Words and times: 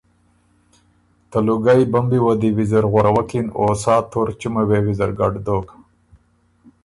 ته 1.29 1.37
لوګئ 1.45 1.81
بمبی 1.91 2.19
وه 2.23 2.33
دی 2.41 2.49
ویزر 2.57 2.85
غؤروکِن 2.91 3.45
او 3.57 3.65
سا 3.81 3.95
تور 4.11 4.27
چمه 4.39 4.63
ویزر 4.87 5.09
ګډ 5.19 5.33
دوک 5.45 5.67